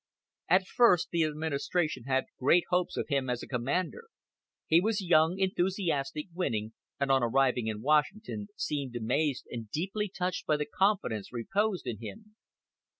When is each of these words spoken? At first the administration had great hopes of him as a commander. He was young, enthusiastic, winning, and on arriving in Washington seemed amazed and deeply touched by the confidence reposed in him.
At 0.49 0.65
first 0.65 1.11
the 1.11 1.25
administration 1.25 2.05
had 2.05 2.25
great 2.39 2.63
hopes 2.71 2.97
of 2.97 3.05
him 3.09 3.29
as 3.29 3.43
a 3.43 3.47
commander. 3.47 4.05
He 4.65 4.81
was 4.81 4.99
young, 4.99 5.37
enthusiastic, 5.37 6.25
winning, 6.33 6.73
and 6.99 7.11
on 7.11 7.21
arriving 7.21 7.67
in 7.67 7.83
Washington 7.83 8.47
seemed 8.55 8.95
amazed 8.95 9.45
and 9.51 9.69
deeply 9.69 10.09
touched 10.09 10.47
by 10.47 10.57
the 10.57 10.65
confidence 10.65 11.31
reposed 11.31 11.85
in 11.85 11.99
him. 11.99 12.35